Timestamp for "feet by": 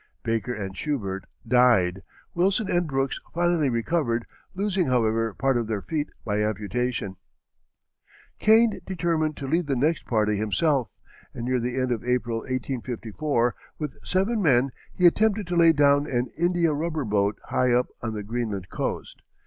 5.83-6.41